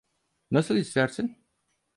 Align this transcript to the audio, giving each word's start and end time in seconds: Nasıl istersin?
Nasıl 0.51 0.75
istersin? 0.75 1.37